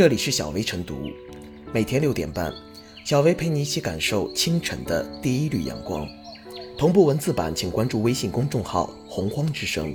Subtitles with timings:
[0.00, 1.10] 这里是小薇晨读，
[1.74, 2.50] 每天六点半，
[3.04, 6.08] 小薇陪你一起感受清晨的第一缕阳光。
[6.78, 9.94] 同步文字版，请关注微信公众号“洪荒之声”。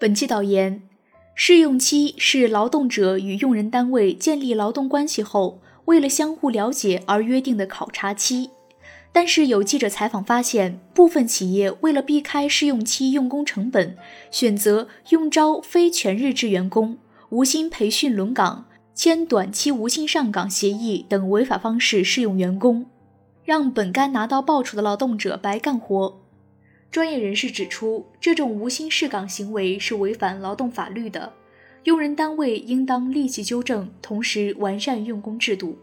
[0.00, 0.88] 本期导言：
[1.34, 8.48] 试用期是劳动者与用人单位建立劳动关系后，为了相互了解而约定的考察期。
[9.14, 13.96] 但是有记者采访发现，部分企业为了避开试用期用工成本，
[14.32, 22.86] 选择用招非全日制员工、无薪培训轮岗、签短期无薪上岗协议等违法方式试用员工，
[23.44, 26.20] 让本该拿到报酬的劳动者白干活。
[26.90, 31.32] 专业人士指出，这种无薪试岗行为是违反劳动法律的，
[31.84, 35.78] 用人单位应当立即纠正，同时完善用工制度。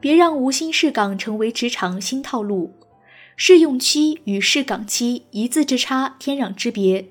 [0.00, 2.72] 别让无薪试岗成为职场新套路。
[3.36, 7.06] 试用期与试岗期一字之差，天壤之别。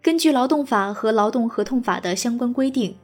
[0.00, 2.96] 根据劳动法和劳动合同法的相关规定，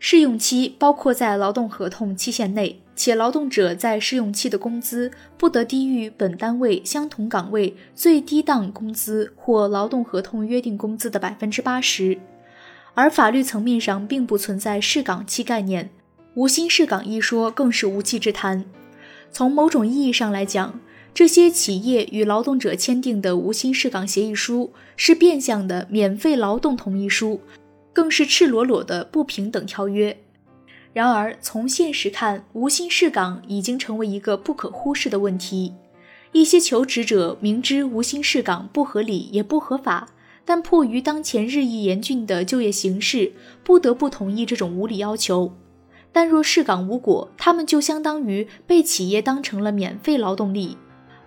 [0.00, 12.18] 试用期包括在劳动合同期限内，且劳动者在试用期的工资不得低于本单位相同岗位最低档工资或劳动合同约定工资的百分之八十。
[12.94, 15.90] 而法律层面上并不存在试岗期概念。
[16.38, 18.64] 无薪试岗一说更是无稽之谈。
[19.32, 20.78] 从某种意义上来讲，
[21.12, 27.40] 这些企业与劳动者签订的无薪试岗协议书是变相的免费劳动同意书，
[27.92, 30.16] 更是赤裸裸的不平等条约。
[30.92, 35.74] 然而，从现实看，无薪试岗已经成为一个不可忽视的问题。
[36.30, 40.10] 一些求职者明知无薪试岗不合理也不合法，
[40.44, 43.32] 但迫于当前日益严峻的就业形势，
[43.64, 45.52] 不得不同意这种无理要求。
[46.12, 50.76] 但若试岗无果，他们就相当于被企业当成了免费劳动力。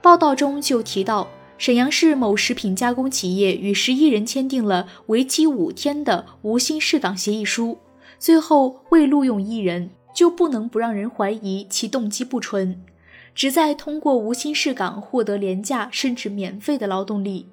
[0.01, 7.77] 报道中就提到，沈阳市某食品加工企业与十一人签订了为期五天的无薪试岗协议书，
[8.17, 12.81] 最后未录用一人，就不能不让人怀疑其动机不纯，
[13.35, 17.47] 旨在通过无薪试岗获得廉价甚至免费的劳动力。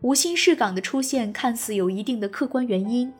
[0.00, 3.12] 无薪试岗的出现看似有一定的客观原因。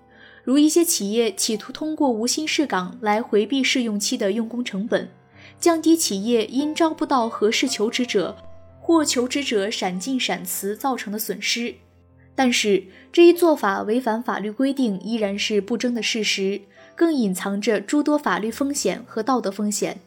[0.43, 5.09] 如一些企业企图通过无薪试岗来回避试用期的用工成本，
[5.59, 8.37] 降低企业因招不到合适求职者
[8.81, 11.75] 或求职者闪进闪辞造成的损失。
[12.35, 16.63] 但是这一做法违反法律规定依然是不争的事实，
[16.97, 20.01] 更隐藏着诸多法律风险和道德风险。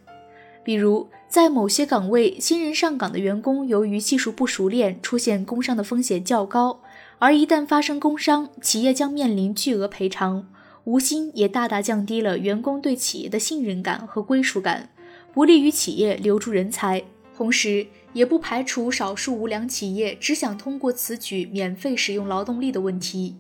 [0.64, 6.80] 比如，在某些岗位，新人上岗的员工由于技术不熟练，出现工伤的风险较高。
[7.24, 10.46] 而一旦发生工伤，企业将面临巨额赔偿，
[10.84, 14.90] 无薪也大大降低了员工对企业的信任感和归属感，
[15.34, 17.02] 不利于企业留住人才。
[17.34, 23.38] 同时，也不排除少数无良企业只想通过此举免费使用劳动力的问题。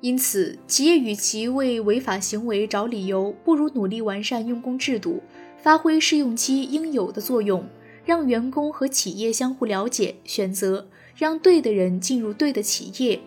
[0.00, 5.22] 因此，企业与其为违法行为找理由，不如努力完善用工制度，
[5.58, 7.68] 发挥试用期应有的作用，
[8.02, 10.88] 让员工和企业相互了解、选择。
[11.20, 13.20] 让对的人进入对的企业。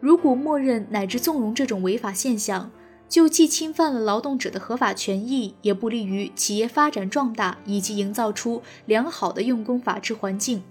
[0.00, 2.70] 如果默认乃至纵容这种违法现象，
[3.06, 10.62] 就既侵犯了劳动者的合法权益，也不利于企业发展壮大以及营造出良好的用工法治环境。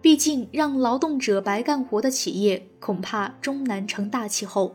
[0.00, 4.74] 毕竟，让劳动者白干活的企业，恐怕终难成大气候。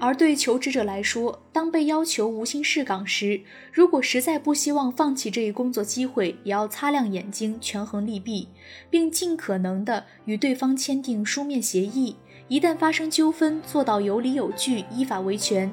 [0.00, 3.40] 而对求职者来说，当被要求无薪试岗时，
[3.72, 8.48] 如果实在不希望放弃这一工作机会，也要擦亮眼睛，权衡利弊，
[8.88, 12.14] 并尽可能的与对方签订书面协议。
[12.46, 15.70] 一旦发生纠纷，做到有理有据，依法维权。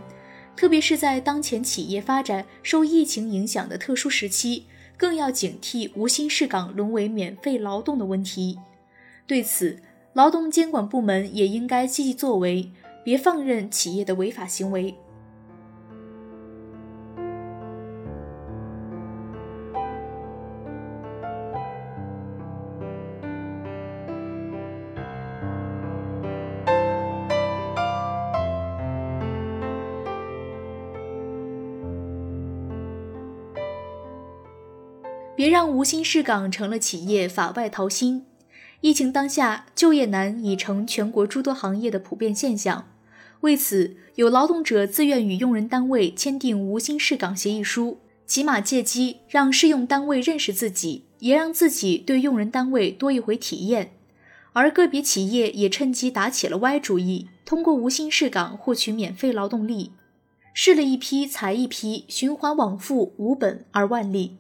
[0.56, 4.66] 特别是在当前企业发展受疫情影响的特殊时期，
[4.98, 8.58] 更要警惕无薪试岗沦为免费劳动的问题。
[9.28, 9.82] 对此，
[10.14, 12.72] 劳动监管部门也应该积极作为。
[13.06, 14.96] 别放任企业的违法行为。
[35.36, 38.26] 别让无薪试岗成了企业法外淘心。
[38.82, 42.86] 疫情当下，就业难已成全国诸多行业的普遍现象。
[43.46, 53.92] 为此，有劳动者自愿与用人单位签订无薪试岗协议书，起码借机让试用单位认识自己，也让自己对用人单位多一回体验。
[54.54, 59.92] 而个别企业也趁机打起了歪主意，通过无薪试岗获取免费劳动力。
[60.52, 64.38] 试了一批裁一批，循环往复，无本而万利。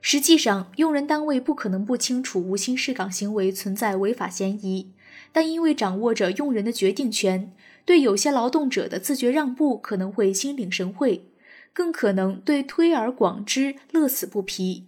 [0.00, 4.90] 实际上，用人单位不可能不清楚无薪试岗行为存在违法嫌疑，
[5.30, 7.52] 但因为掌握着用人的决定权，
[7.84, 11.24] 对有些劳动者的自觉让步可能会心领神会，
[11.72, 14.86] 更可能对推而广之，乐此不疲。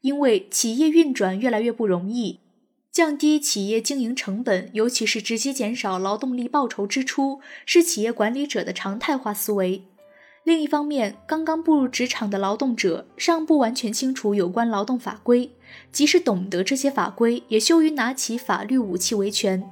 [0.00, 2.40] 因为企业运转越来越不容易。
[2.90, 9.84] 降低企业经营成本，尤其是直接减少劳动力报酬支出，是企业管理者的常态化思维。
[10.42, 15.52] 另一方面，刚刚步入职场的劳动者尚不完全清楚有关劳动法规，
[15.92, 19.70] 即使懂得这些法规，也羞于拿起法律武器维权。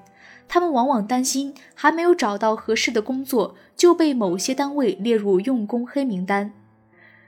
[0.49, 6.53] 他们往往担心还没有找到合适的工作，就被某些单位列入用工黑名单。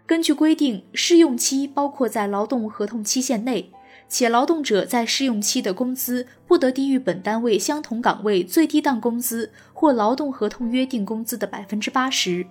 [0.07, 3.71] 根据规定，试用期包括在劳动合同期限内。
[4.09, 12.45] 且劳动者在试用期的工资不得低于本单位相同岗位最低档工资或劳动合同约定工资的百分之八十。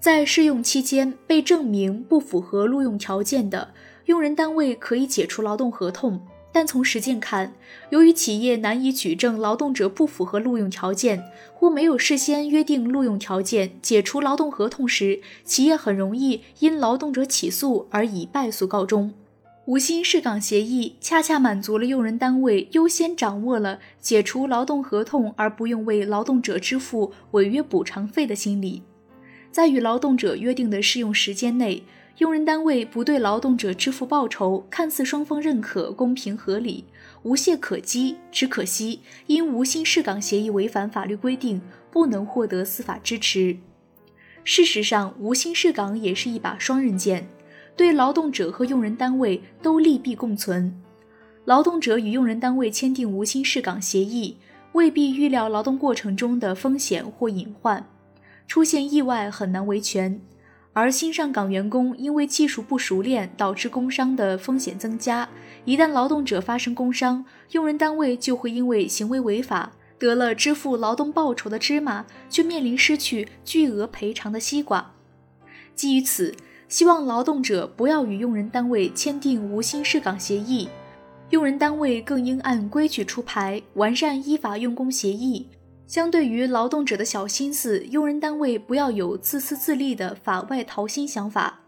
[0.00, 3.72] 在试用期间被证明不符合录用条件的，
[4.06, 6.20] 用人单位可以解除劳动合同。
[6.52, 7.54] 但从实践看，
[7.88, 19.14] 由于企业难以举证劳动者不符合录用条件，或没有事先约定录用条件，解除劳动合同时，企业很容易因劳动者起诉而以败诉告终。
[19.64, 28.82] 无薪试岗协议恰恰满足了用人单位优先掌握了解除劳动合同而不用为劳动者支付违约补偿费的心理。
[29.52, 31.84] 在与劳动者约定的试用时间内，
[32.18, 36.84] 用人单位不对劳动者支付报酬，看似双方认可、公平合理、
[37.22, 38.16] 无懈可击。
[38.30, 41.60] 只可惜，因无薪试岗协议违反法律规定，
[41.90, 43.56] 不能获得司法支持。
[44.44, 47.28] 事实上，无薪试岗也是一把双刃剑。
[47.74, 50.78] 对劳动者和用人单位都利弊共存。
[51.46, 54.36] 劳动者与用人单位签订无薪试岗协议，
[54.72, 57.88] 未必预料劳动过程中的风险或隐患，
[58.46, 60.20] 出现意外很难维权。
[60.72, 65.28] 而新上岗员工因为技术不熟练，导致工伤的风险增加。
[65.64, 74.92] 一旦劳动者发生工伤，用人单位就会因为行为违法，得了支付劳动报酬的芝麻，却面临失去巨额赔偿的西瓜。
[75.74, 76.34] 基于此。
[76.68, 80.70] 希望劳动者不要与用人单位签订无薪试岗协议，
[81.28, 85.46] 用人单位更应按规矩出牌，完善依法用工协议。
[85.86, 91.60] 相对于劳动者的小心思，用人单位不要有自私自利的法外淘心想法。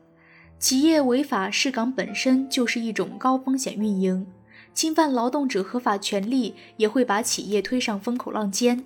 [0.59, 4.27] 企业违法试岗本身就是一种高风险运营，
[4.73, 8.85] 侵犯劳动者合法权利，也会把企业推上风口浪尖。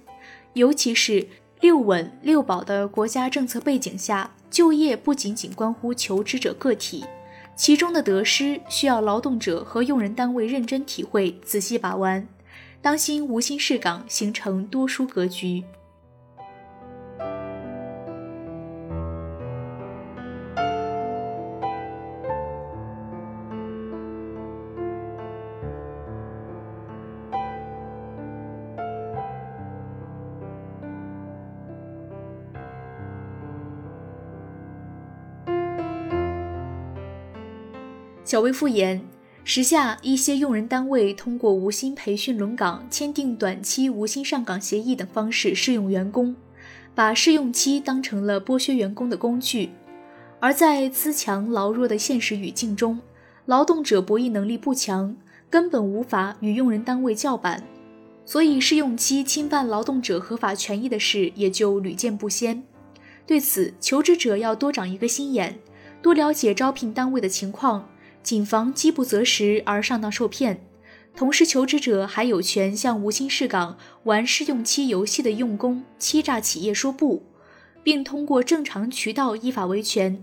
[0.55, 1.29] 尤其是
[1.61, 4.33] 六稳六保的国家政策背景下。
[4.51, 7.05] 就业不仅仅关乎求职者个体，
[7.55, 12.27] 其中的得失需要劳动者和用人单位认真体会、仔细把玩，
[12.81, 15.65] 当心无心试岗形成多输格局。
[38.29, 39.03] 小微复言，
[39.51, 46.37] 时下一些用人单位通过无薪培训轮岗、签订短期无薪上岗协议等方式试用员工，
[46.95, 49.71] 把试用期当成了剥削员工的工具。
[50.39, 53.01] 而在资强劳弱的现实语境中，
[53.47, 55.17] 劳动者博弈能力不强，
[55.49, 57.65] 根本无法与用人单位叫板，
[58.27, 62.63] 所以试用期侵犯劳动者合法权益的事也就屡见不鲜。
[63.27, 65.59] 对此，求职者要多长一个心眼，
[66.03, 67.89] 多了解招聘单位的情况。
[68.29, 70.61] 谨防饥不择食而上当受骗，
[71.17, 77.23] 同时求职者还有权向无薪试岗、玩试用期游戏的用工欺诈企业说不，
[77.83, 80.23] 并通过正常渠道依法维权。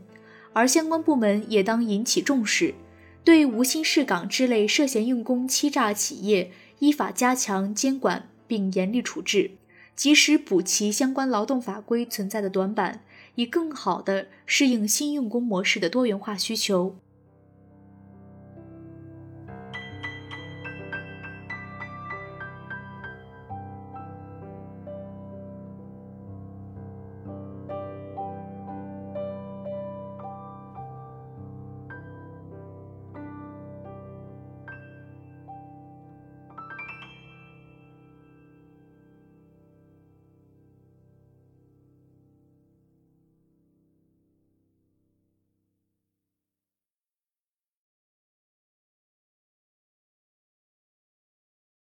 [0.54, 2.76] 而相关部门也当引起重视，
[3.24, 9.50] 对无薪试岗之类涉嫌用工欺诈企业依法加强监管并严厉处置，
[9.96, 13.02] 及时补齐相关劳动法规存在的短板，
[13.34, 16.98] 以更好地适应新用工模式的多元化需求。